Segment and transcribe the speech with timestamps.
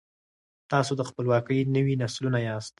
[0.71, 2.69] تاسو د خپلواکۍ نوي نسلونه یاست.